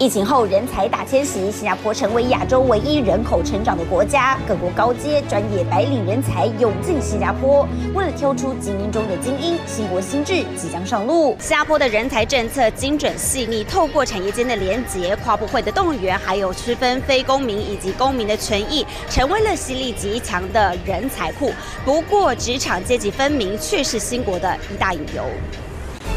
[0.00, 7.68] 疫情后人才大迁徙，新加坡成为亚洲唯一人口成长的国家，各国高阶专业白领人才涌进新加坡。
[7.94, 11.36] 为了挑出精英中的精英，新国新制即将上路。
[11.38, 21.52] 新加坡的人才政策精准细腻，透过产业间的连结、跨部会的动员，还有区分非公民以及公民的权益，成为了吸力极强的人才库。
[21.84, 25.22] 不过，职场阶级分明却是新国的一大隐忧。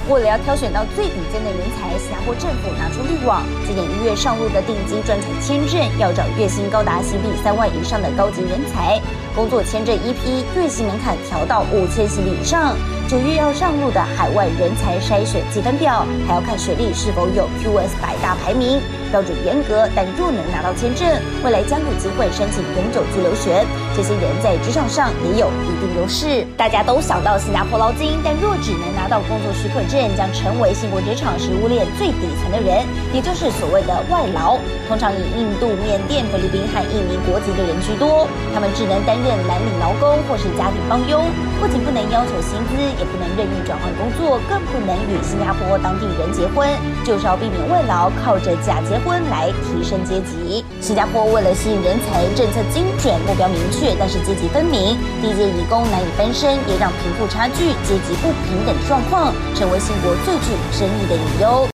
[0.09, 8.99] 为了要挑选到最顶尖的人才，新加坡政府拿出滤网，今年一月上路的顶级专才签证，要找月薪高达新币三万以上的高级人才。
[9.33, 12.75] 工作签证一批，月薪门槛调到五千新币以上。
[13.07, 21.07] 九月要上路的海外人才筛选积分表，还要看学历是否有 QS 百大排名，标准严格，但若能拿到签证，
[21.43, 23.65] 未来将有机会申请永久居留权。
[23.95, 26.45] 这些人在职场上也有一定优势。
[26.57, 34.57] 大家都想到新加坡捞金，但若只能拿到工作许可证，将成为新国职场食物链最底层的人，也就是所谓的外劳。
[34.87, 41.25] 通常以印度、缅甸、菲律宾和印尼国籍的人居多，他们只能担任蓝领劳工或是家庭帮佣，
[41.59, 42.73] 不仅不能要求薪资。
[42.93, 46.69] 也不能任意转换工作，更不能与新加坡当地人结婚，
[47.03, 50.63] 就是要避免外劳靠着假结婚来提升阶级。
[50.79, 61.67] 新加坡为了吸引人才，政策精准，目标明确但是阶级分明，低阶移工难以翻身，也让贫富差距、阶级不平等状况成为新国最具争议的隐忧。